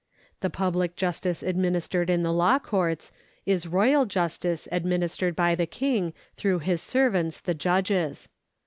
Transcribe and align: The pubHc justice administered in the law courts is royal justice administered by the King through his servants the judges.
The 0.39 0.49
pubHc 0.49 0.95
justice 0.95 1.43
administered 1.43 2.09
in 2.09 2.23
the 2.23 2.33
law 2.33 2.57
courts 2.57 3.11
is 3.45 3.67
royal 3.67 4.07
justice 4.07 4.67
administered 4.71 5.35
by 5.35 5.53
the 5.53 5.67
King 5.67 6.13
through 6.35 6.57
his 6.57 6.81
servants 6.81 7.39
the 7.39 7.53
judges. 7.53 8.27